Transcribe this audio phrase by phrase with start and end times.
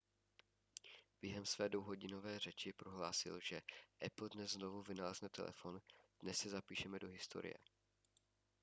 [1.21, 3.61] během své dvouhodinové řeči prohlásil že
[4.05, 5.79] apple dnes znovu vynalezne telefon
[6.19, 7.55] dnes se zapíšeme do historie